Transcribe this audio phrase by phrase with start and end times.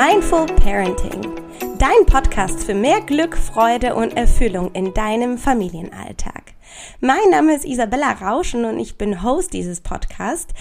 [0.00, 1.20] Mindful Parenting,
[1.76, 6.54] dein Podcast für mehr Glück, Freude und Erfüllung in deinem Familienalltag.
[7.00, 10.54] Mein Name ist Isabella Rauschen und ich bin Host dieses Podcasts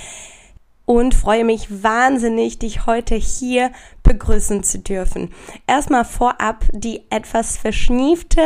[0.84, 3.72] und freue mich wahnsinnig, dich heute hier
[4.04, 5.34] begrüßen zu dürfen.
[5.68, 8.42] Erstmal vorab die etwas verschniefte,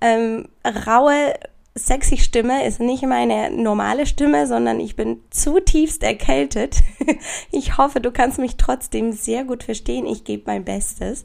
[0.00, 1.34] ähm, raue
[1.74, 6.82] sexy Stimme ist nicht meine normale Stimme, sondern ich bin zutiefst erkältet.
[7.50, 10.06] Ich hoffe, du kannst mich trotzdem sehr gut verstehen.
[10.06, 11.24] Ich gebe mein Bestes.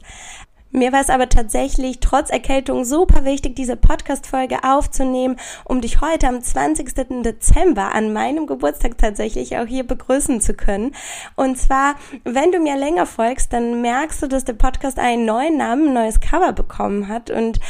[0.70, 6.28] Mir war es aber tatsächlich trotz Erkältung super wichtig, diese Podcast-Folge aufzunehmen, um dich heute
[6.28, 7.22] am 20.
[7.22, 10.94] Dezember an meinem Geburtstag tatsächlich auch hier begrüßen zu können.
[11.36, 11.94] Und zwar,
[12.24, 15.94] wenn du mir länger folgst, dann merkst du, dass der Podcast einen neuen Namen, ein
[15.94, 17.30] neues Cover bekommen hat.
[17.30, 17.60] Und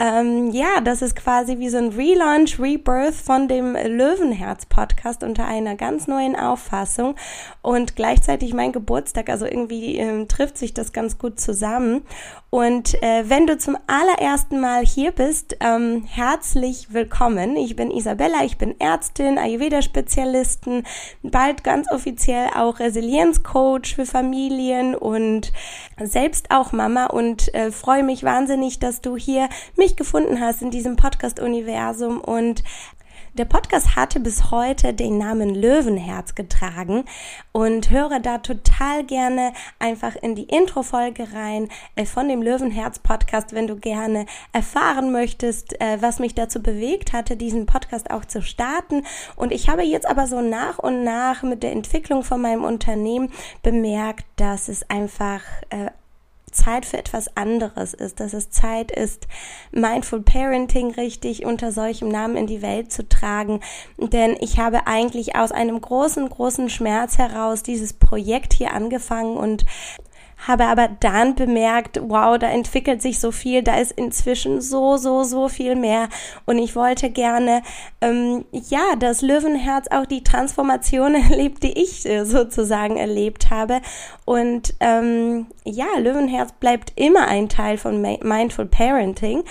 [0.00, 5.76] ähm, ja, das ist quasi wie so ein Relaunch, Rebirth von dem Löwenherz-Podcast unter einer
[5.76, 7.16] ganz neuen Auffassung
[7.60, 9.28] und gleichzeitig mein Geburtstag.
[9.28, 12.00] Also irgendwie ähm, trifft sich das ganz gut zusammen.
[12.48, 17.54] Und äh, wenn du zum allerersten Mal hier bist, ähm, herzlich willkommen.
[17.56, 20.82] Ich bin Isabella, ich bin Ärztin, Ayurveda-Spezialistin,
[21.22, 25.52] bald ganz offiziell auch Resilienzcoach für Familien und
[26.02, 30.70] selbst auch Mama und äh, freue mich wahnsinnig, dass du hier mich gefunden hast in
[30.70, 32.62] diesem Podcast-Universum und
[33.34, 37.04] der Podcast hatte bis heute den Namen Löwenherz getragen
[37.52, 43.68] und höre da total gerne einfach in die Intro-Folge rein äh, von dem Löwenherz-Podcast, wenn
[43.68, 49.04] du gerne erfahren möchtest, äh, was mich dazu bewegt hatte, diesen Podcast auch zu starten.
[49.36, 53.30] Und ich habe jetzt aber so nach und nach mit der Entwicklung von meinem Unternehmen
[53.62, 55.90] bemerkt, dass es einfach äh,
[56.50, 59.26] Zeit für etwas anderes ist, dass es Zeit ist,
[59.72, 63.60] Mindful Parenting richtig unter solchem Namen in die Welt zu tragen.
[63.98, 69.64] Denn ich habe eigentlich aus einem großen, großen Schmerz heraus dieses Projekt hier angefangen und
[70.46, 75.22] habe aber dann bemerkt, wow, da entwickelt sich so viel, da ist inzwischen so, so,
[75.22, 76.08] so viel mehr.
[76.46, 77.62] Und ich wollte gerne,
[78.00, 83.80] ähm, ja, dass Löwenherz auch die Transformation erlebt, die ich äh, sozusagen erlebt habe.
[84.24, 89.42] Und ähm, ja, Löwenherz bleibt immer ein Teil von Mindful Parenting.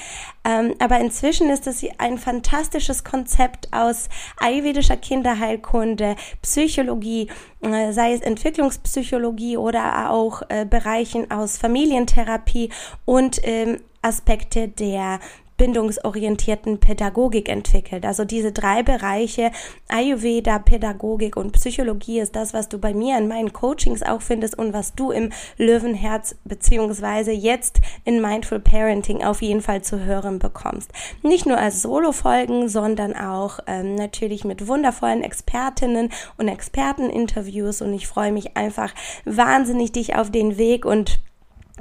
[0.45, 4.07] Ähm, aber inzwischen ist es ein fantastisches Konzept aus
[4.37, 7.29] ayurvedischer Kinderheilkunde, Psychologie,
[7.61, 12.69] sei es Entwicklungspsychologie oder auch äh, Bereichen aus Familientherapie
[13.05, 15.19] und ähm, Aspekte der
[15.59, 18.05] bindungsorientierten Pädagogik entwickelt.
[18.05, 19.51] Also diese drei Bereiche,
[19.89, 24.57] Ayurveda, Pädagogik und Psychologie ist das, was du bei mir in meinen Coachings auch findest
[24.57, 30.39] und was du im Löwenherz beziehungsweise jetzt in Mindful Parenting auf jeden Fall zu hören
[30.39, 30.91] bekommst.
[31.23, 38.07] Nicht nur als Solo-Folgen, sondern auch ähm, natürlich mit wundervollen Expertinnen und Experteninterviews und ich
[38.07, 38.95] freue mich einfach
[39.25, 41.19] wahnsinnig, dich auf den Weg und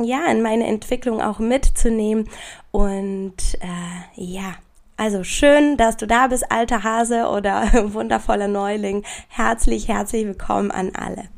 [0.02, 2.28] ja, in meine Entwicklung auch mitzunehmen.
[2.70, 4.54] Und äh, ja,
[4.96, 9.04] also schön, dass du da bist, alter Hase oder wundervoller Neuling.
[9.28, 11.28] Herzlich, herzlich willkommen an alle.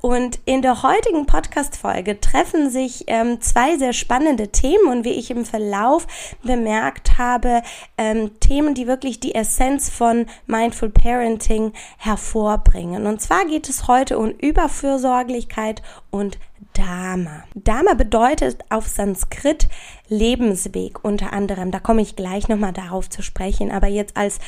[0.00, 5.30] Und in der heutigen Podcast-Folge treffen sich ähm, zwei sehr spannende Themen und wie ich
[5.30, 6.06] im Verlauf
[6.42, 7.62] bemerkt habe,
[7.98, 13.06] ähm, Themen, die wirklich die Essenz von Mindful Parenting hervorbringen.
[13.06, 16.38] Und zwar geht es heute um Überfürsorglichkeit und
[16.74, 17.44] Dharma.
[17.54, 19.68] Dharma bedeutet auf Sanskrit
[20.08, 21.70] Lebensweg unter anderem.
[21.70, 23.70] Da komme ich gleich nochmal darauf zu sprechen.
[23.70, 24.38] Aber jetzt als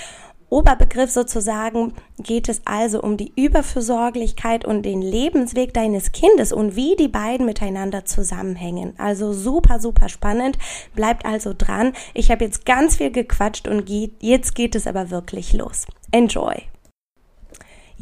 [0.53, 6.95] Oberbegriff sozusagen geht es also um die Überfürsorglichkeit und den Lebensweg deines Kindes und wie
[6.95, 8.93] die beiden miteinander zusammenhängen.
[8.99, 10.59] Also super, super spannend.
[10.95, 11.95] Bleibt also dran.
[12.13, 15.87] Ich habe jetzt ganz viel gequatscht und jetzt geht es aber wirklich los.
[16.11, 16.72] Enjoy!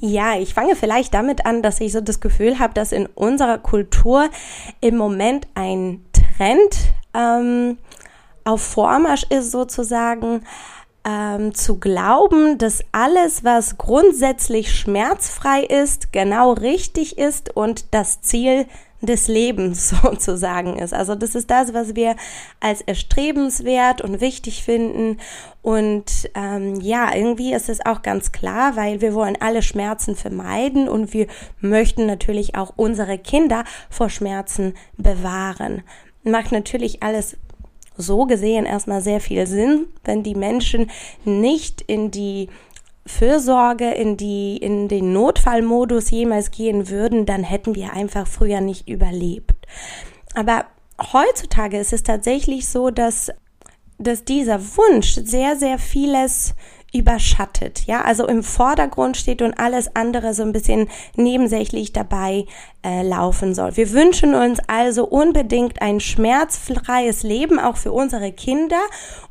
[0.02, 3.58] Ja, ich fange vielleicht damit an, dass ich so das Gefühl habe, dass in unserer
[3.58, 4.30] Kultur
[4.80, 6.74] im Moment ein Trend
[7.12, 7.76] ähm,
[8.44, 10.42] auf Vormarsch ist sozusagen,
[11.04, 18.66] ähm, zu glauben, dass alles, was grundsätzlich schmerzfrei ist, genau richtig ist und das Ziel
[19.00, 20.94] des Lebens sozusagen ist.
[20.94, 22.16] Also das ist das, was wir
[22.60, 25.18] als erstrebenswert und wichtig finden.
[25.62, 30.88] Und ähm, ja, irgendwie ist es auch ganz klar, weil wir wollen alle Schmerzen vermeiden
[30.88, 31.26] und wir
[31.60, 35.82] möchten natürlich auch unsere Kinder vor Schmerzen bewahren.
[36.22, 37.36] Macht natürlich alles
[37.96, 40.90] so gesehen erstmal sehr viel Sinn, wenn die Menschen
[41.24, 42.48] nicht in die
[43.10, 48.88] Fürsorge, in die, in den Notfallmodus jemals gehen würden, dann hätten wir einfach früher nicht
[48.88, 49.66] überlebt.
[50.34, 50.64] Aber
[51.12, 53.30] heutzutage ist es tatsächlich so, dass,
[53.98, 56.54] dass dieser Wunsch sehr, sehr vieles
[56.92, 62.46] überschattet, ja, also im Vordergrund steht und alles andere so ein bisschen nebensächlich dabei
[62.84, 63.76] äh, laufen soll.
[63.76, 68.80] Wir wünschen uns also unbedingt ein schmerzfreies Leben auch für unsere Kinder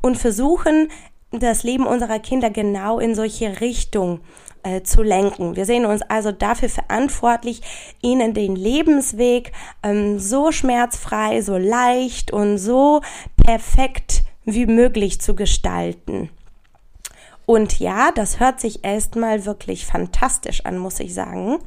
[0.02, 0.88] und versuchen
[1.32, 4.22] das Leben unserer Kinder genau in solche Richtung
[4.64, 5.56] äh, zu lenken.
[5.56, 7.62] Wir sehen uns also dafür verantwortlich,
[8.02, 9.52] ihnen den Lebensweg
[9.84, 13.02] ähm, so schmerzfrei, so leicht und so
[13.38, 16.30] perfekt wie möglich zu gestalten.
[17.46, 21.60] Und ja, das hört sich erstmal wirklich fantastisch an, muss ich sagen.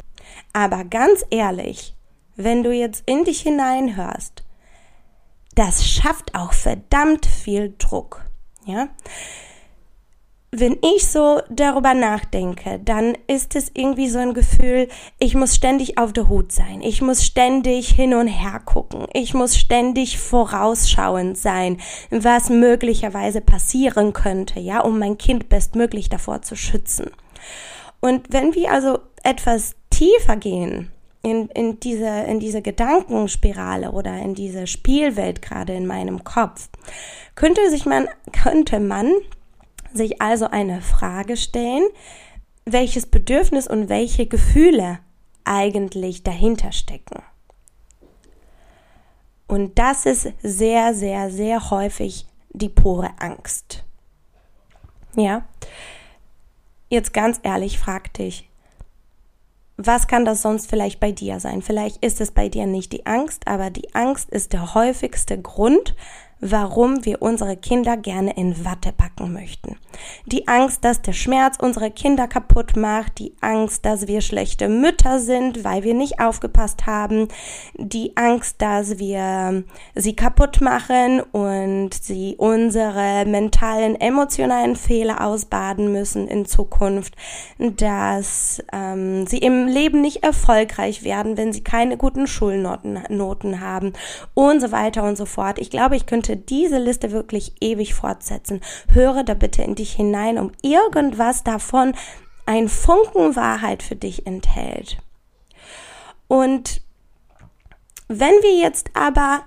[0.53, 1.95] Aber ganz ehrlich,
[2.37, 4.45] wenn du jetzt in dich hineinhörst,
[5.55, 8.25] das schafft auch verdammt viel Druck.
[8.65, 8.89] Ja?
[10.55, 14.89] Wenn ich so darüber nachdenke, dann ist es irgendwie so ein Gefühl,
[15.19, 16.83] ich muss ständig auf der Hut sein.
[16.83, 19.07] Ich muss ständig hin und her gucken.
[19.15, 21.79] Ich muss ständig vorausschauend sein,
[22.11, 27.11] was möglicherweise passieren könnte, ja, um mein Kind bestmöglich davor zu schützen.
[28.01, 34.35] Und wenn wir also etwas tiefer gehen, in, in, diese, in diese Gedankenspirale oder in
[34.35, 36.69] diese Spielwelt gerade in meinem Kopf,
[37.37, 39.13] könnte sich man, könnte man
[39.97, 41.85] sich also eine Frage stellen,
[42.65, 44.99] welches Bedürfnis und welche Gefühle
[45.45, 47.23] eigentlich dahinter stecken.
[49.49, 53.85] Und das ist sehr, sehr, sehr häufig die pure Angst.
[55.15, 55.47] Ja?
[56.89, 58.49] Jetzt ganz ehrlich, frag dich,
[59.77, 61.63] was kann das sonst vielleicht bei dir sein?
[61.63, 65.95] Vielleicht ist es bei dir nicht die Angst, aber die Angst ist der häufigste Grund,
[66.43, 69.77] warum wir unsere Kinder gerne in Watte packen möchten.
[70.27, 75.21] Die Angst, dass der Schmerz unsere Kinder kaputt macht, die Angst, dass wir schlechte Mütter
[75.21, 77.29] sind, weil wir nicht aufgepasst haben,
[77.75, 79.63] die Angst, dass wir
[79.95, 87.15] sie kaputt machen und sie unsere mentalen, emotionalen Fehler ausbaden müssen in Zukunft,
[87.59, 93.93] dass ähm, sie im Leben nicht erfolgreich werden, wenn sie keine guten Schulnoten Noten haben
[94.35, 95.61] und so weiter und so fort.
[95.61, 98.61] Ich glaube, ich könnte könnte diese Liste wirklich ewig fortsetzen.
[98.93, 101.95] Höre da bitte in dich hinein, um irgendwas davon
[102.47, 104.99] ein Funken Wahrheit für dich enthält.
[106.29, 106.81] Und
[108.09, 109.43] wenn wir jetzt aber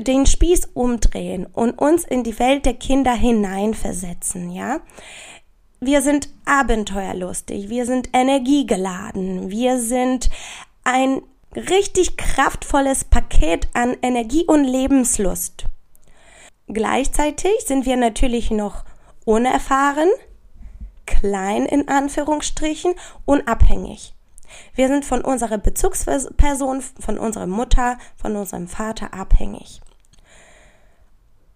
[0.00, 4.80] den Spieß umdrehen und uns in die Welt der Kinder hineinversetzen, ja,
[5.80, 10.30] wir sind abenteuerlustig, wir sind energiegeladen, wir sind
[10.84, 11.20] ein
[11.54, 15.66] richtig kraftvolles Paket an Energie und Lebenslust.
[16.68, 18.84] Gleichzeitig sind wir natürlich noch
[19.24, 20.08] unerfahren,
[21.06, 24.14] klein in Anführungsstrichen, unabhängig.
[24.74, 29.80] Wir sind von unserer Bezugsperson, von unserer Mutter, von unserem Vater abhängig.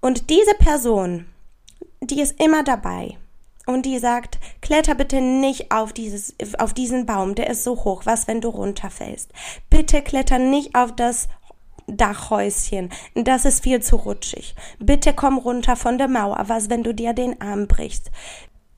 [0.00, 1.26] Und diese Person,
[2.00, 3.18] die ist immer dabei
[3.66, 8.02] und die sagt, kletter bitte nicht auf dieses, auf diesen Baum, der ist so hoch,
[8.06, 9.30] was wenn du runterfällst.
[9.68, 11.28] Bitte kletter nicht auf das
[11.96, 12.90] Dachhäuschen.
[13.14, 14.54] Das ist viel zu rutschig.
[14.78, 16.44] Bitte komm runter von der Mauer.
[16.46, 18.10] Was, wenn du dir den Arm brichst?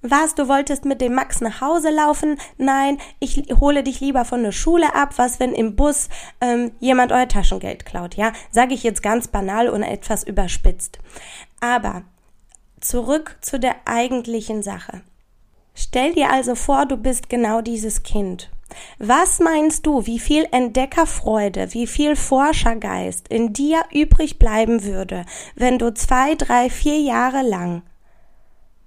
[0.04, 2.36] Was, du wolltest mit dem Max nach Hause laufen?
[2.58, 5.14] Nein, ich hole dich lieber von der Schule ab.
[5.16, 6.08] Was, wenn im Bus
[6.40, 8.16] ähm, jemand euer Taschengeld klaut?
[8.16, 10.98] Ja, sage ich jetzt ganz banal und etwas überspitzt.
[11.60, 12.02] Aber
[12.80, 15.02] zurück zu der eigentlichen Sache.
[15.74, 18.50] Stell dir also vor, du bist genau dieses Kind
[18.98, 25.24] was meinst du, wie viel Entdeckerfreude, wie viel Forschergeist in dir übrig bleiben würde,
[25.54, 27.82] wenn du zwei, drei, vier Jahre lang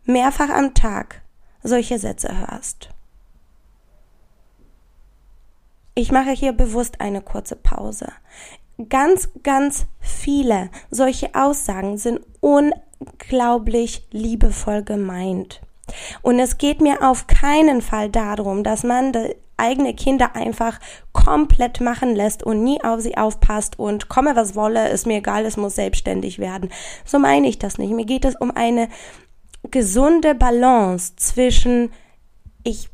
[0.04, 1.22] mehrfach am Tag
[1.64, 2.90] solche Sätze hörst?
[5.96, 8.08] Ich mache hier bewusst eine kurze Pause.
[8.90, 15.62] Ganz, ganz viele solche Aussagen sind unglaublich liebevoll gemeint.
[16.22, 19.14] Und es geht mir auf keinen Fall darum, dass man
[19.58, 20.80] eigene Kinder einfach
[21.14, 25.46] komplett machen lässt und nie auf sie aufpasst und komme was wolle, ist mir egal,
[25.46, 26.70] es muss selbstständig werden.
[27.06, 27.92] So meine ich das nicht.
[27.92, 28.90] Mir geht es um eine
[29.72, 31.92] gesunde Balance zwischen
[32.64, 32.90] ich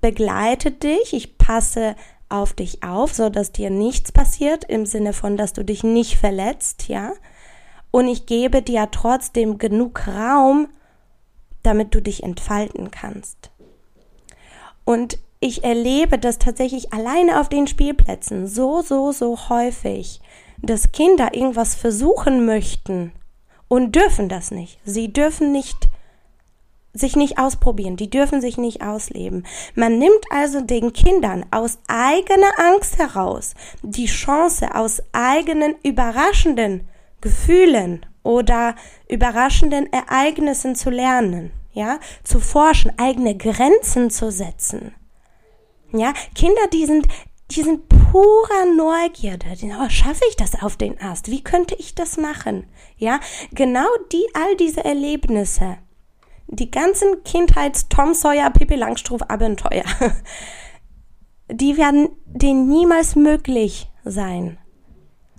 [0.00, 1.96] begleite dich, ich passe
[2.28, 6.16] auf dich auf, so dass dir nichts passiert im Sinne von, dass du dich nicht
[6.16, 7.12] verletzt, ja?
[7.90, 10.68] Und ich gebe dir trotzdem genug Raum,
[11.62, 13.50] damit du dich entfalten kannst.
[14.84, 20.20] Und ich erlebe das tatsächlich alleine auf den Spielplätzen so, so, so häufig,
[20.58, 23.12] dass Kinder irgendwas versuchen möchten
[23.66, 24.78] und dürfen das nicht.
[24.84, 25.88] Sie dürfen nicht
[26.92, 29.46] sich nicht ausprobieren, die dürfen sich nicht ausleben.
[29.76, 36.88] Man nimmt also den Kindern aus eigener Angst heraus die Chance aus eigenen überraschenden
[37.20, 38.74] Gefühlen oder
[39.08, 41.52] überraschenden Ereignissen zu lernen.
[41.72, 44.92] ja, zu forschen, eigene Grenzen zu setzen.
[45.92, 47.08] Ja, Kinder, die sind,
[47.50, 49.46] die sind purer Neugierde.
[49.80, 51.30] Oh, schaffe ich das auf den Ast?
[51.30, 52.66] Wie könnte ich das machen?
[52.96, 53.20] Ja,
[53.52, 55.78] genau die, all diese Erlebnisse,
[56.46, 59.84] die ganzen Kindheits-Tom Sawyer, Pippi Langstrumpf Abenteuer,
[61.48, 64.58] die werden denen niemals möglich sein,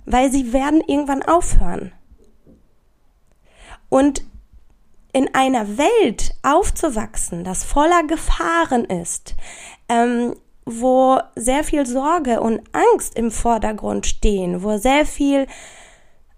[0.04, 1.92] weil sie werden irgendwann aufhören.
[3.88, 4.24] Und
[5.12, 9.34] in einer Welt aufzuwachsen, das voller Gefahren ist,
[9.92, 10.34] ähm,
[10.64, 15.46] wo sehr viel Sorge und Angst im Vordergrund stehen, wo sehr viel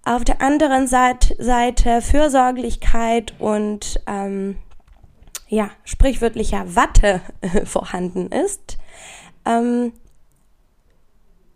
[0.04, 4.56] auf der anderen Seite, Seite Fürsorglichkeit und ähm,
[5.49, 7.20] ja, sprichwörtlicher Watte
[7.64, 8.78] vorhanden ist,
[9.46, 9.92] ähm,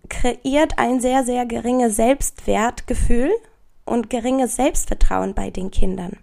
[0.08, 3.30] kreiert ein sehr, sehr geringes Selbstwertgefühl
[3.84, 6.18] und geringes Selbstvertrauen bei den Kindern.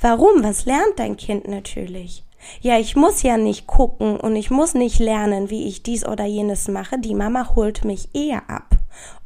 [0.00, 0.42] Warum?
[0.42, 2.24] Was lernt dein Kind natürlich?
[2.60, 6.24] Ja, ich muss ja nicht gucken und ich muss nicht lernen, wie ich dies oder
[6.24, 6.98] jenes mache.
[6.98, 8.76] Die Mama holt mich eher ab.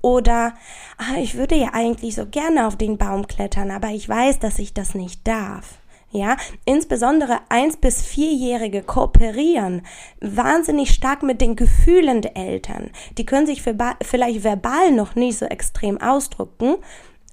[0.01, 0.55] Oder
[0.99, 4.59] ah, ich würde ja eigentlich so gerne auf den Baum klettern, aber ich weiß, dass
[4.59, 5.79] ich das nicht darf.
[6.13, 9.83] Ja, insbesondere eins bis vierjährige kooperieren
[10.21, 12.91] wahnsinnig stark mit den Gefühlen der Eltern.
[13.19, 16.77] Die können sich vielleicht verbal noch nicht so extrem ausdrücken,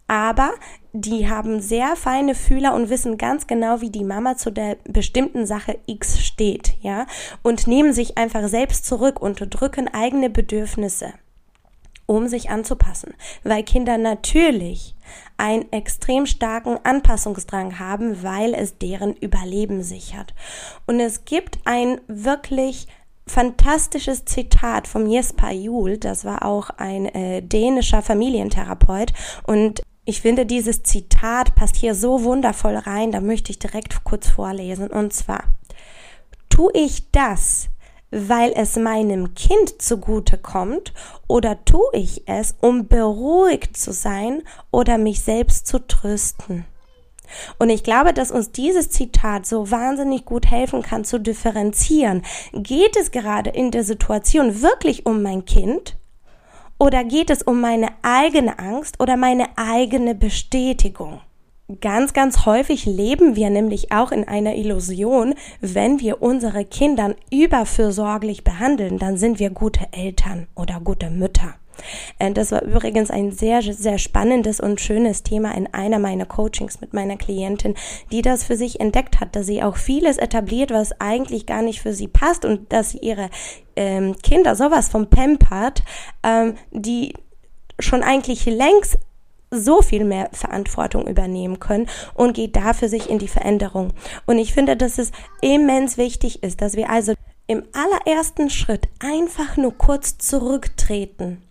[0.07, 0.51] aber
[0.91, 5.45] die haben sehr feine Fühler und wissen ganz genau, wie die Mama zu der bestimmten
[5.45, 7.07] Sache X steht, ja,
[7.41, 11.13] und nehmen sich einfach selbst zurück, unterdrücken eigene Bedürfnisse,
[12.05, 14.95] um sich anzupassen, weil Kinder natürlich
[15.37, 20.35] einen extrem starken Anpassungsdrang haben, weil es deren Überleben sichert.
[20.85, 22.87] Und es gibt ein wirklich
[23.25, 29.13] fantastisches Zitat vom Jesper Juhl, das war auch ein äh, dänischer Familientherapeut.
[29.47, 34.27] Und ich finde, dieses Zitat passt hier so wundervoll rein, da möchte ich direkt kurz
[34.27, 34.87] vorlesen.
[34.87, 35.43] Und zwar,
[36.49, 37.69] tu ich das,
[38.11, 40.93] weil es meinem Kind zugute kommt,
[41.27, 46.65] oder tu ich es, um beruhigt zu sein oder mich selbst zu trösten?
[47.57, 52.23] Und ich glaube, dass uns dieses Zitat so wahnsinnig gut helfen kann zu differenzieren.
[52.51, 55.97] Geht es gerade in der Situation wirklich um mein Kind?
[56.79, 61.21] Oder geht es um meine eigene Angst oder meine eigene Bestätigung?
[61.79, 68.43] Ganz, ganz häufig leben wir nämlich auch in einer Illusion, wenn wir unsere Kinder überfürsorglich
[68.43, 71.55] behandeln, dann sind wir gute Eltern oder gute Mütter.
[72.19, 76.81] Äh, das war übrigens ein sehr, sehr spannendes und schönes Thema in einer meiner Coachings
[76.81, 77.75] mit meiner Klientin,
[78.11, 81.81] die das für sich entdeckt hat, dass sie auch vieles etabliert, was eigentlich gar nicht
[81.81, 83.29] für sie passt und dass sie ihre
[83.75, 85.83] ähm, Kinder sowas vom pampert,
[86.23, 87.13] ähm, die
[87.79, 88.97] schon eigentlich längst
[89.53, 93.93] so viel mehr Verantwortung übernehmen können und geht da für sich in die Veränderung.
[94.25, 95.11] Und ich finde, dass es
[95.41, 97.13] immens wichtig ist, dass wir also
[97.47, 101.41] im allerersten Schritt einfach nur kurz zurücktreten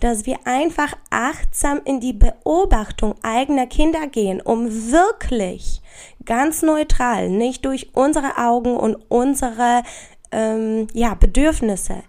[0.00, 5.80] dass wir einfach achtsam in die Beobachtung eigener Kinder gehen, um wirklich
[6.24, 9.82] ganz neutral, nicht durch unsere Augen und unsere
[10.30, 12.02] ähm, ja, Bedürfnisse,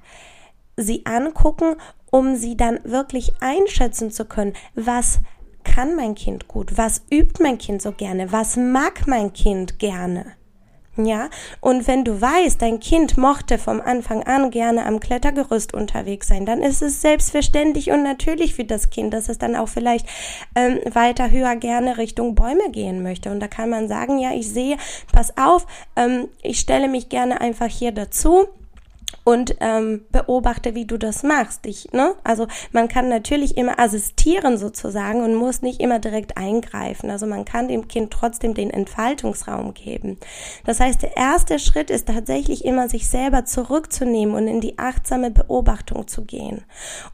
[0.75, 1.75] sie angucken,
[2.11, 5.19] um sie dann wirklich einschätzen zu können, was
[5.63, 10.38] kann mein Kind gut, was übt mein Kind so gerne, was mag mein Kind gerne.
[11.05, 11.29] Ja,
[11.61, 16.45] und wenn du weißt, dein Kind mochte vom Anfang an gerne am Klettergerüst unterwegs sein,
[16.45, 20.05] dann ist es selbstverständlich und natürlich für das Kind, dass es dann auch vielleicht
[20.55, 23.31] ähm, weiter höher gerne Richtung Bäume gehen möchte.
[23.31, 24.75] Und da kann man sagen, ja, ich sehe,
[25.13, 25.65] pass auf,
[25.95, 28.47] ähm, ich stelle mich gerne einfach hier dazu
[29.23, 31.65] und ähm, beobachte, wie du das machst.
[31.65, 32.15] Ich, ne?
[32.23, 37.09] Also man kann natürlich immer assistieren sozusagen und muss nicht immer direkt eingreifen.
[37.09, 40.17] Also man kann dem Kind trotzdem den Entfaltungsraum geben.
[40.65, 45.31] Das heißt, der erste Schritt ist tatsächlich immer, sich selber zurückzunehmen und in die achtsame
[45.31, 46.63] Beobachtung zu gehen.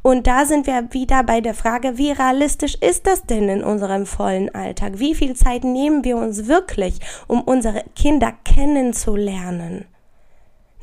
[0.02, 4.06] Und da sind wir wieder bei der Frage, wie realistisch ist das denn in unserem
[4.06, 4.94] vollen Alltag?
[5.00, 9.86] Wie viel Zeit nehmen wir uns wirklich, um unsere Kinder kennenzulernen?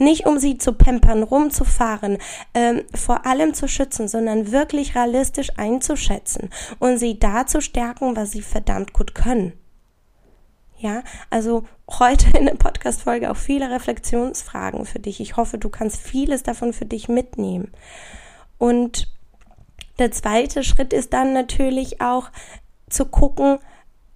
[0.03, 2.19] Nicht um sie zu pampern, rumzufahren,
[2.55, 8.33] ähm, vor allem zu schützen, sondern wirklich realistisch einzuschätzen und sie da zu stärken, was
[8.33, 9.53] sie verdammt gut können.
[10.79, 15.21] Ja, also heute in der Podcast-Folge auch viele Reflexionsfragen für dich.
[15.21, 17.71] Ich hoffe, du kannst vieles davon für dich mitnehmen.
[18.59, 19.07] Und
[20.01, 22.31] der zweite Schritt ist dann natürlich auch
[22.91, 23.61] zu gucken,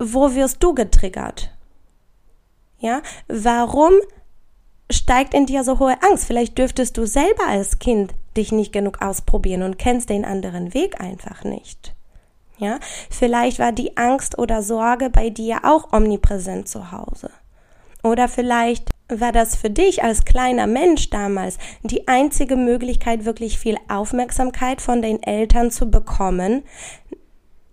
[0.01, 1.53] wo wirst du getriggert?
[2.79, 3.93] Ja, warum
[4.91, 6.27] steigt in dir so hohe Angst.
[6.27, 11.01] Vielleicht dürftest du selber als Kind dich nicht genug ausprobieren und kennst den anderen Weg
[11.01, 11.95] einfach nicht.
[12.59, 12.79] Ja,
[13.11, 17.31] vielleicht war die Angst oder Sorge bei dir auch omnipräsent zu Hause.
[18.03, 23.77] Oder vielleicht war das für dich als kleiner Mensch damals die einzige Möglichkeit, wirklich viel
[23.89, 26.63] Aufmerksamkeit von den Eltern zu bekommen,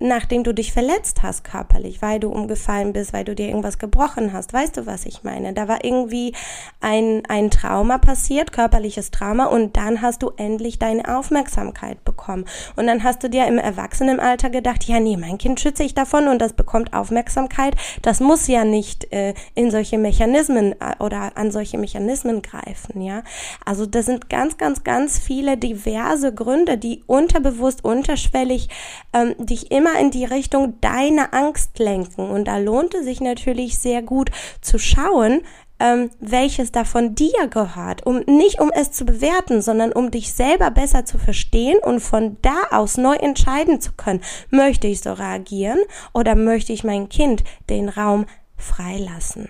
[0.04, 4.34] nachdem du dich verletzt hast körperlich, weil du umgefallen bist, weil du dir irgendwas gebrochen
[4.34, 4.52] hast.
[4.54, 5.54] Weißt du, was ich meine?
[5.54, 6.36] Da war irgendwie
[6.82, 12.46] ein, ein Trauma passiert, körperliches Trauma, und dann hast du endlich deine Aufmerksamkeit bekommen.
[12.76, 16.28] Und dann hast du dir im Erwachsenenalter gedacht, ja, nee, mein Kind schütze ich davon
[16.28, 17.76] und das bekommt Aufmerksamkeit.
[18.02, 23.24] Das muss ja nicht äh, in solche Mechanismen äh, oder an solche Mechanismen greifen, ja.
[23.66, 28.68] Also das sind ganz, ganz, ganz viele diverse Gründe, die unterbewusst, unterschwellig
[29.14, 32.30] ähm, dich immer in die Richtung deiner Angst lenken.
[32.30, 34.30] Und da lohnt es sich natürlich sehr gut
[34.62, 35.42] zu schauen,
[35.80, 40.72] ähm, welches davon dir gehört, um nicht um es zu bewerten, sondern um dich selber
[40.72, 45.80] besser zu verstehen und von da aus neu entscheiden zu können, möchte ich so reagieren
[46.14, 49.50] oder möchte ich mein Kind den Raum freilassen.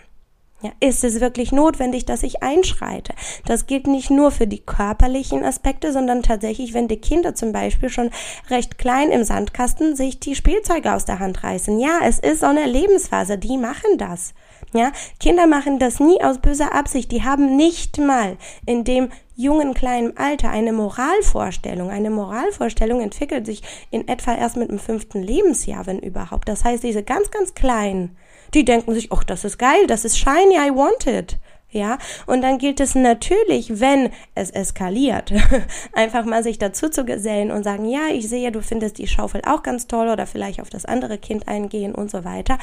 [0.63, 3.13] Ja, ist es wirklich notwendig, dass ich einschreite?
[3.45, 7.89] Das gilt nicht nur für die körperlichen Aspekte, sondern tatsächlich, wenn die Kinder zum Beispiel
[7.89, 8.11] schon
[8.49, 11.81] recht klein im Sandkasten sich die Spielzeuge aus der Hand reißen.
[11.81, 14.33] Ja, es ist so eine Lebensphase, die machen das.
[14.73, 17.11] Ja, Kinder machen das nie aus böser Absicht.
[17.11, 21.89] Die haben nicht mal in dem jungen kleinen Alter eine Moralvorstellung.
[21.89, 26.47] Eine Moralvorstellung entwickelt sich in etwa erst mit dem fünften Lebensjahr, wenn überhaupt.
[26.47, 28.15] Das heißt, diese ganz, ganz kleinen
[28.53, 31.37] die denken sich, ach, das ist geil, das ist shiny, I want it.
[31.69, 35.33] Ja, und dann gilt es natürlich, wenn es eskaliert,
[35.93, 39.41] einfach mal sich dazu zu gesellen und sagen, ja, ich sehe, du findest die Schaufel
[39.47, 42.59] auch ganz toll oder vielleicht auf das andere Kind eingehen und so weiter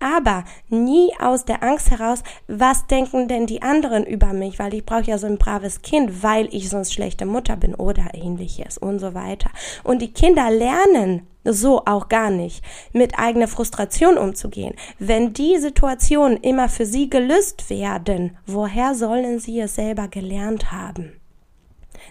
[0.00, 4.84] aber nie aus der Angst heraus, was denken denn die anderen über mich, weil ich
[4.86, 8.98] brauche ja so ein braves Kind, weil ich sonst schlechte Mutter bin oder ähnliches und
[8.98, 9.50] so weiter.
[9.84, 14.74] Und die Kinder lernen so auch gar nicht, mit eigener Frustration umzugehen.
[14.98, 21.12] Wenn die Situationen immer für sie gelöst werden, woher sollen sie es selber gelernt haben?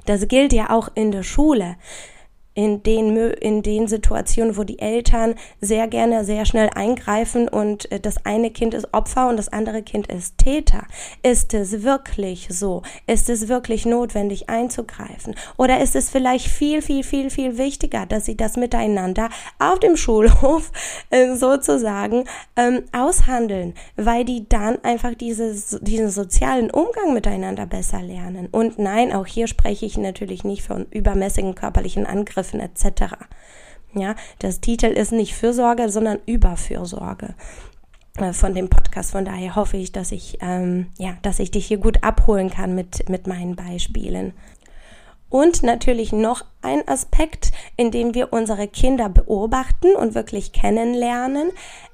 [0.06, 1.76] Das gilt ja auch in der Schule
[2.58, 8.00] in den, in den Situationen, wo die Eltern sehr gerne sehr schnell eingreifen und äh,
[8.00, 10.88] das eine Kind ist Opfer und das andere Kind ist Täter.
[11.22, 12.82] Ist es wirklich so?
[13.06, 15.36] Ist es wirklich notwendig einzugreifen?
[15.58, 19.96] Oder ist es vielleicht viel, viel, viel, viel wichtiger, dass sie das miteinander auf dem
[19.96, 20.72] Schulhof
[21.12, 22.24] äh, sozusagen
[22.56, 28.48] ähm, aushandeln, weil die dann einfach dieses, diesen sozialen Umgang miteinander besser lernen.
[28.52, 33.14] Und nein, auch hier spreche ich natürlich nicht von übermäßigen körperlichen Angriffen Angriffen etc.
[33.94, 37.36] Ja, das Titel ist nicht Fürsorge, sondern Überfürsorge
[38.18, 39.12] äh, von dem Podcast.
[39.12, 42.76] Von daher hoffe ich, dass ich, ähm, ja, dass ich dich hier gut abholen kann
[42.76, 44.34] mit, mit meinen Beispielen.
[45.30, 51.52] Und natürlich noch ein Aspekt, in dem wir unsere Kinder beobachten und wirklich kennenlernen,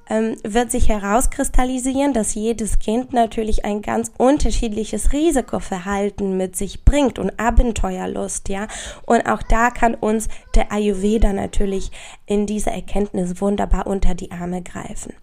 [0.10, 7.20] ähm, wird sich herauskristallisieren, dass jedes Kind natürlich ein ganz unterschiedliches Risikoverhalten mit sich bringt
[7.20, 8.68] und Abenteuerlust, ja.
[9.06, 11.92] Und auch da kann uns der Ayurveda natürlich
[12.26, 15.14] in dieser Erkenntnis wunderbar unter die Arme greifen.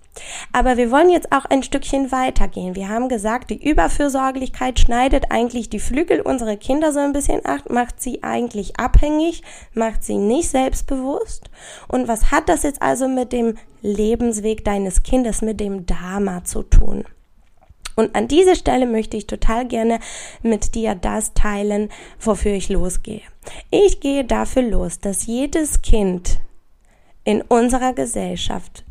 [0.53, 2.75] Aber wir wollen jetzt auch ein Stückchen weitergehen.
[2.75, 7.71] Wir haben gesagt, die Überfürsorglichkeit schneidet eigentlich die Flügel unserer Kinder so ein bisschen ab,
[7.71, 9.43] macht sie eigentlich abhängig,
[9.73, 11.51] macht sie nicht selbstbewusst.
[11.89, 16.63] Und was hat das jetzt also mit dem Lebensweg deines Kindes, mit dem Dharma zu
[16.63, 17.05] tun?
[17.97, 20.01] Und an dieser Stelle möchte ich total gerne
[20.43, 23.21] mit dir das teilen, wofür ich losgehe.
[23.71, 26.41] Ich gehe dafür los, dass jedes Kind
[27.25, 28.85] in unserer Gesellschaft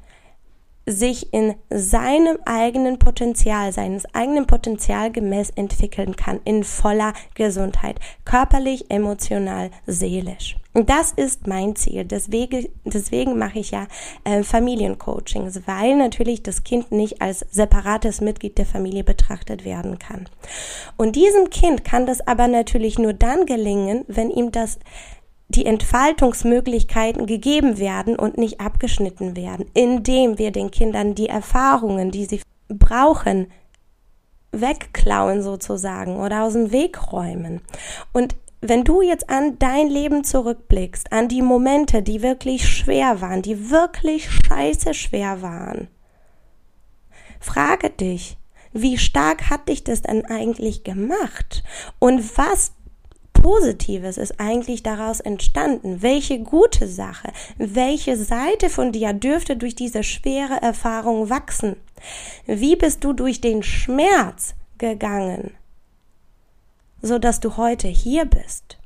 [0.89, 8.89] sich in seinem eigenen Potenzial, seines eigenen Potenzial gemäß entwickeln kann, in voller Gesundheit, körperlich,
[8.89, 10.58] emotional, seelisch.
[10.73, 12.06] Und das ist mein Ziel.
[12.06, 13.88] Deswegen, deswegen mache ich ja
[14.23, 20.30] äh, Familiencoachings, weil natürlich das Kind nicht als separates Mitglied der Familie betrachtet werden kann.
[20.95, 24.80] Und diesem Kind kann das aber natürlich nur dann gelingen, wenn ihm das
[25.49, 32.25] die Entfaltungsmöglichkeiten gegeben werden und nicht abgeschnitten werden, indem wir den Kindern die Erfahrungen, die
[32.25, 33.51] sie brauchen,
[34.51, 37.62] wegklauen sozusagen oder aus dem Weg räumen.
[38.13, 43.41] Und wenn du jetzt an dein Leben zurückblickst, an die Momente, die wirklich schwer waren,
[43.41, 45.88] die wirklich scheiße schwer waren,
[47.39, 48.38] frage dich,
[48.71, 51.63] wie stark hat dich das denn eigentlich gemacht?
[51.97, 52.73] Und was
[53.41, 56.02] Positives ist eigentlich daraus entstanden?
[56.02, 61.78] Welche gute Sache, welche Seite von dir dürfte durch diese schwere Erfahrung wachsen?
[62.45, 65.52] Wie bist du durch den Schmerz gegangen,
[67.02, 68.79] so dass du heute hier bist?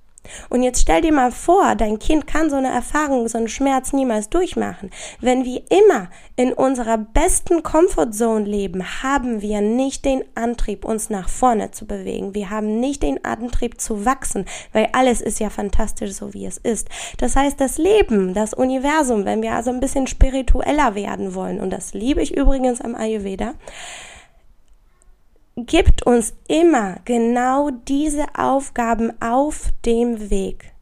[0.50, 3.94] Und jetzt stell dir mal vor, dein Kind kann so eine Erfahrung, so einen Schmerz
[3.94, 4.90] niemals durchmachen.
[5.20, 11.30] Wenn wir immer in unserer besten Comfortzone leben, haben wir nicht den Antrieb, uns nach
[11.30, 12.34] vorne zu bewegen.
[12.36, 16.58] Wir haben nicht den Antrieb zu wachsen, weil alles ist ja fantastisch, so wie es
[16.58, 16.88] ist.
[17.18, 21.70] Das heißt, das Leben, das Universum, wenn wir also ein bisschen spiritueller werden wollen, und
[21.70, 23.54] das liebe ich übrigens am Ayurveda,
[25.56, 30.74] gibt uns immer genau diese Aufgaben auf dem Weg,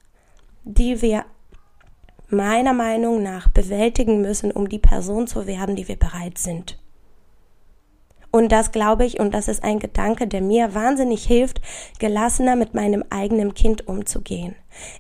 [0.64, 1.26] die wir
[2.30, 6.78] meiner Meinung nach bewältigen müssen, um die Person zu werden, die wir bereit sind.
[8.34, 11.60] Und das glaube ich, und das ist ein Gedanke, der mir wahnsinnig hilft,
[12.00, 14.56] gelassener mit meinem eigenen Kind umzugehen.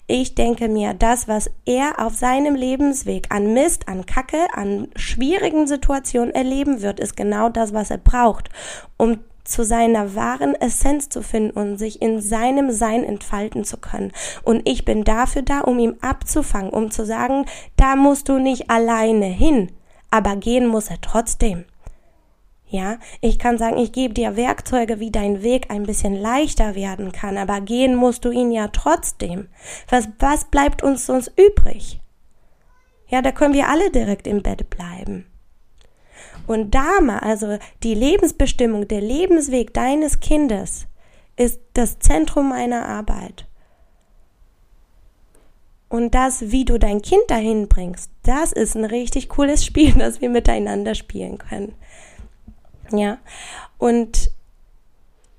[0.05, 5.65] Ich denke mir, das, was er auf seinem Lebensweg an Mist, an Kacke, an schwierigen
[5.65, 8.49] Situationen erleben wird, ist genau das, was er braucht,
[8.97, 14.11] um zu seiner wahren Essenz zu finden und sich in seinem Sein entfalten zu können.
[14.43, 17.45] Und ich bin dafür da, um ihm abzufangen, um zu sagen,
[17.77, 19.71] da musst du nicht alleine hin,
[20.09, 21.65] aber gehen muss er trotzdem.
[22.67, 27.11] Ja, ich kann sagen, ich gebe dir Werkzeuge, wie dein Weg ein bisschen leichter werden
[27.11, 29.49] kann, aber gehen musst du ihn ja trotzdem.
[29.89, 31.99] Was, was bleibt uns sonst übrig?
[33.09, 35.25] Ja, da können wir alle direkt im Bett bleiben.
[36.47, 40.87] Und Dharma, also die Lebensbestimmung, der Lebensweg deines Kindes,
[41.37, 43.47] ist das Zentrum meiner Arbeit.
[45.89, 50.21] Und das, wie du dein Kind dahin bringst, das ist ein richtig cooles Spiel, das
[50.21, 51.73] wir miteinander spielen können.
[52.91, 53.17] Ja.
[53.77, 54.31] Und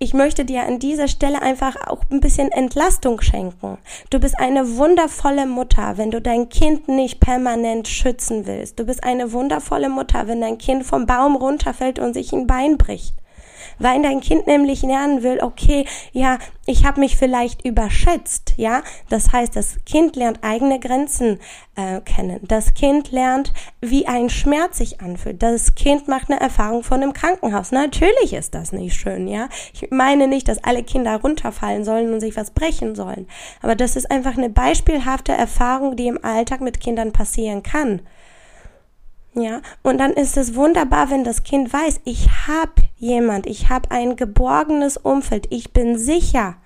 [0.02, 3.78] ich möchte dir an dieser Stelle einfach auch ein bisschen Entlastung schenken.
[4.10, 8.80] Du bist eine wundervolle Mutter, wenn du dein Kind nicht permanent schützen willst.
[8.80, 12.78] Du bist eine wundervolle Mutter, wenn dein Kind vom Baum runterfällt und sich ein Bein
[12.78, 13.14] bricht
[13.78, 18.82] weil dein Kind nämlich lernen will, okay, ja, ich habe mich vielleicht überschätzt, ja.
[19.08, 21.40] Das heißt, das Kind lernt eigene Grenzen
[21.74, 22.40] äh, kennen.
[22.42, 25.42] Das Kind lernt, wie ein Schmerz sich anfühlt.
[25.42, 27.72] Das Kind macht eine Erfahrung von einem Krankenhaus.
[27.72, 29.48] Natürlich ist das nicht schön, ja.
[29.72, 33.26] Ich meine nicht, dass alle Kinder runterfallen sollen und sich was brechen sollen.
[33.60, 38.02] Aber das ist einfach eine beispielhafte Erfahrung, die im Alltag mit Kindern passieren kann.
[39.34, 43.90] Ja, und dann ist es wunderbar, wenn das Kind weiß, ich habe jemand, ich habe
[43.90, 46.56] ein geborgenes Umfeld, ich bin sicher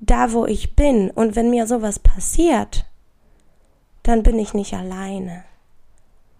[0.00, 1.10] da, wo ich bin.
[1.10, 2.86] Und wenn mir sowas passiert,
[4.02, 5.44] dann bin ich nicht alleine.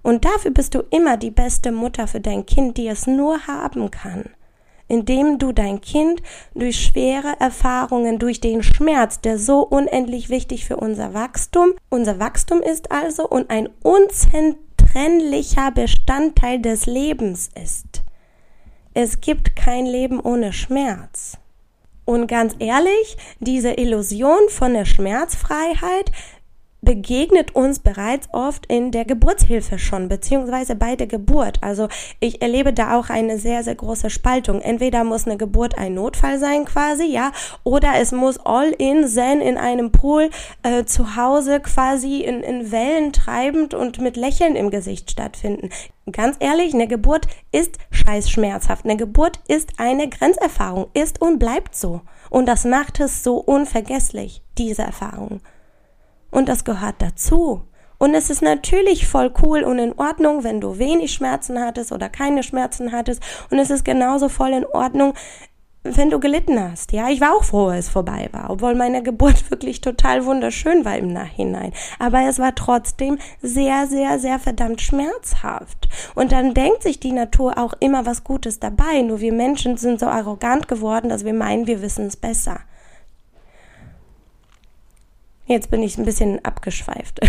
[0.03, 3.91] Und dafür bist du immer die beste Mutter für dein Kind, die es nur haben
[3.91, 4.31] kann.
[4.87, 6.23] Indem du dein Kind
[6.55, 12.61] durch schwere Erfahrungen, durch den Schmerz, der so unendlich wichtig für unser Wachstum, unser Wachstum
[12.61, 14.59] ist also und ein unzent
[14.95, 18.05] untrennlicher Bestandteil des Lebens ist.
[18.95, 21.37] Es gibt kein Leben ohne Schmerz.
[22.05, 26.13] Und ganz ehrlich, diese Illusion von der Schmerzfreiheit
[26.85, 31.59] begegnet uns bereits oft in der Geburtshilfe schon, beziehungsweise bei der Geburt.
[31.63, 31.89] Also
[32.21, 34.61] ich erlebe da auch eine sehr, sehr große Spaltung.
[34.61, 37.33] Entweder muss eine Geburt ein Notfall sein quasi, ja,
[37.65, 40.31] oder es muss all in Zen in einem Pool
[40.63, 45.71] äh, zu Hause quasi in, in Wellen treibend und mit Lächeln im Gesicht stattfinden.
[46.11, 48.85] Ganz ehrlich, eine Geburt ist scheiß schmerzhaft.
[48.85, 52.03] Eine Geburt ist eine Grenzerfahrung, ist und bleibt so.
[52.29, 55.41] Und das macht es so unvergesslich, diese Erfahrung.
[56.35, 57.63] Und das gehört dazu.
[57.97, 62.09] Und es ist natürlich voll cool und in Ordnung, wenn du wenig Schmerzen hattest oder
[62.09, 63.23] keine Schmerzen hattest.
[63.53, 65.15] Und es ist genauso voll in Ordnung,
[65.85, 66.91] wenn du gelitten hast.
[66.91, 70.85] Ja, ich war auch froh, als es vorbei war, obwohl meine Geburt wirklich total wunderschön
[70.85, 71.73] war im Nachhinein.
[72.01, 75.89] Aber es war trotzdem sehr, sehr, sehr verdammt schmerzhaft.
[76.17, 79.03] Und dann denkt sich die Natur auch immer was Gutes dabei.
[79.03, 82.59] Nur wir Menschen sind so arrogant geworden, dass wir meinen, wir wissen es besser.
[85.47, 87.21] Jetzt bin ich ein bisschen abgeschweift.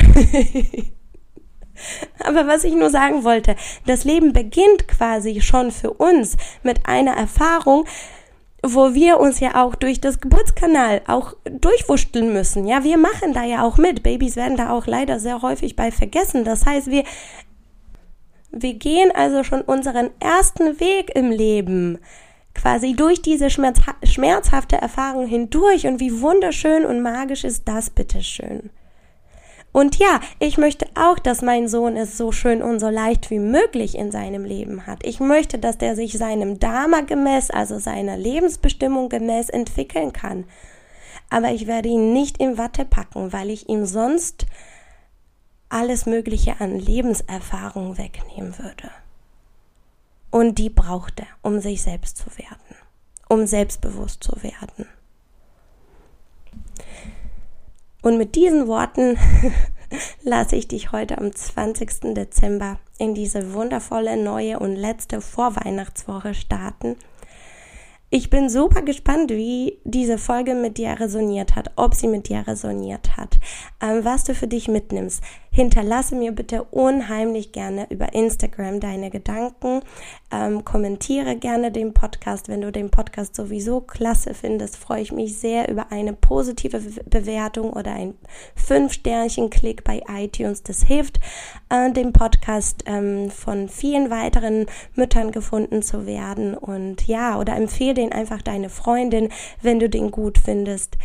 [2.19, 7.17] Aber was ich nur sagen wollte, das Leben beginnt quasi schon für uns mit einer
[7.17, 7.85] Erfahrung,
[8.63, 12.65] wo wir uns ja auch durch das Geburtskanal auch durchwursteln müssen.
[12.65, 14.01] Ja, wir machen da ja auch mit.
[14.01, 16.45] Babys werden da auch leider sehr häufig bei vergessen.
[16.45, 17.03] Das heißt, wir,
[18.51, 21.99] wir gehen also schon unseren ersten Weg im Leben
[22.55, 28.71] quasi durch diese schmerzha schmerzhafte Erfahrung hindurch und wie wunderschön und magisch ist das bitteschön.
[29.71, 33.39] Und ja, ich möchte auch, dass mein Sohn es so schön und so leicht wie
[33.39, 35.05] möglich in seinem Leben hat.
[35.05, 40.45] Ich möchte, dass der sich seinem Dharma gemäß, also seiner Lebensbestimmung gemäß entwickeln kann.
[41.29, 44.45] Aber ich werde ihn nicht in Watte packen, weil ich ihm sonst
[45.67, 48.89] alles Mögliche an Lebenserfahrung wegnehmen würde.
[50.35, 52.75] Und die braucht er, um sich selbst zu werden,
[53.29, 54.85] um selbstbewusst zu werden.
[58.01, 59.17] Und mit diesen Worten
[60.23, 62.13] lasse ich dich heute am 20.
[62.13, 66.97] Dezember in diese wundervolle neue und letzte Vorweihnachtswoche starten.
[68.09, 72.45] Ich bin super gespannt, wie diese Folge mit dir resoniert hat, ob sie mit dir
[72.45, 73.39] resoniert hat,
[73.81, 75.23] ähm, was du für dich mitnimmst.
[75.55, 79.79] Hinterlasse mir bitte unheimlich gerne über Instagram deine Gedanken.
[80.29, 82.49] Ähm, kommentiere gerne den Podcast.
[82.49, 87.69] Wenn du den Podcast sowieso klasse findest, freue ich mich sehr über eine positive Bewertung
[87.69, 88.15] oder ein
[88.55, 90.61] Fünf-Sternchen-Klick bei iTunes.
[90.61, 91.21] Das hilft,
[91.69, 94.65] äh, dem Podcast ähm, von vielen weiteren
[94.95, 96.53] Müttern gefunden zu werden.
[96.53, 99.29] Und ja, oder empfehle den einfach deine Freundin,
[99.61, 100.97] wenn du den gut findest.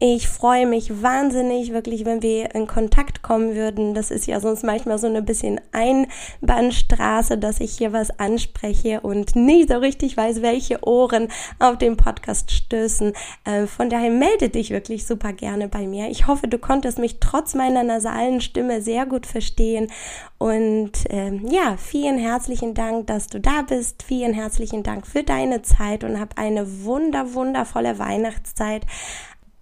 [0.00, 3.94] Ich freue mich wahnsinnig, wirklich, wenn wir in Kontakt kommen würden.
[3.94, 9.36] Das ist ja sonst manchmal so eine bisschen Einbahnstraße, dass ich hier was anspreche und
[9.36, 11.28] nie so richtig weiß, welche Ohren
[11.60, 13.12] auf den Podcast stößen.
[13.44, 16.10] Äh, von daher melde dich wirklich super gerne bei mir.
[16.10, 19.92] Ich hoffe, du konntest mich trotz meiner nasalen Stimme sehr gut verstehen.
[20.38, 24.02] Und äh, ja, vielen herzlichen Dank, dass du da bist.
[24.02, 28.84] Vielen herzlichen Dank für deine Zeit und hab eine wunder, wundervolle Weihnachtszeit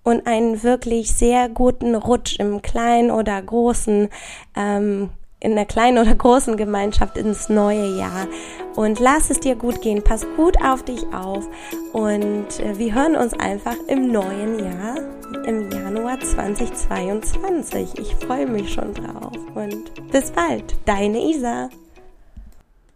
[0.03, 4.09] und einen wirklich sehr guten Rutsch im kleinen oder großen,
[4.57, 5.11] ähm,
[5.41, 8.27] in der kleinen oder großen Gemeinschaft ins neue Jahr.
[8.75, 11.47] Und lass es dir gut gehen, pass gut auf dich auf
[11.93, 14.97] und äh, wir hören uns einfach im neuen Jahr,
[15.47, 17.99] im Januar 2022.
[17.99, 21.69] Ich freue mich schon drauf und bis bald, deine Isa.